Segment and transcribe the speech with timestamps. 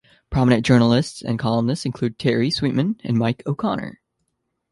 [0.31, 4.01] Prominent journalists and columnists include Terry Sweetman and Mike O'Connor.